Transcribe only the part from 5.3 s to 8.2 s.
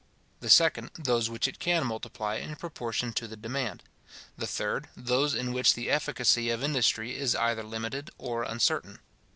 in which the efficacy of industry is either limited